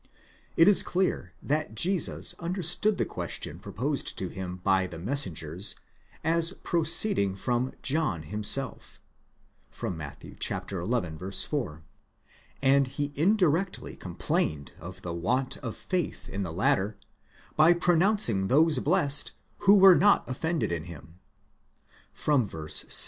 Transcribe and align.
It 0.57 0.67
is 0.67 0.81
clear 0.81 1.35
that 1.43 1.75
Jesus 1.75 2.33
under 2.39 2.63
stood 2.63 2.97
the 2.97 3.05
question 3.05 3.59
proposed 3.59 4.17
to 4.17 4.29
him 4.29 4.59
by 4.63 4.87
the 4.87 4.97
messengers 4.97 5.75
as 6.23 6.53
proceeding 6.63 7.35
from 7.35 7.73
John 7.83 8.23
himself; 8.23 8.99
(ἀπαγγείλατε 9.71 9.77
Ἰωάννῃ, 9.77 9.91
Matt. 10.39 11.33
xi. 11.43 11.47
43) 11.47 11.83
and 12.63 12.87
he 12.87 13.11
indirectly 13.13 13.95
com 13.95 14.15
plained 14.15 14.71
of 14.79 15.03
the 15.03 15.13
want 15.13 15.57
of 15.57 15.77
faith 15.77 16.27
in 16.29 16.41
the 16.41 16.51
latter 16.51 16.97
by 17.55 17.71
pronouncing 17.73 18.47
those 18.47 18.79
blessed 18.79 19.33
who 19.59 19.75
were 19.75 19.95
not 19.95 20.27
offended 20.27 20.71
in 20.71 20.85
him 20.85 21.19
(ver. 22.15 22.67
6). 22.67 22.87